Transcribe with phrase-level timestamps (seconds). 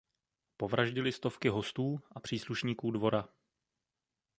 [0.57, 3.29] Povraždili stovky hostů a příslušníků dvora.